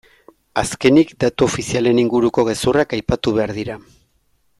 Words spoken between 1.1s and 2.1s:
datu ofizialen